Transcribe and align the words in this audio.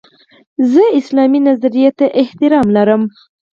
زه 0.71 0.83
اسلامي 0.99 1.39
نظرې 1.47 1.85
ته 1.97 2.05
احترام 2.21 2.65
لرم. 2.75 3.03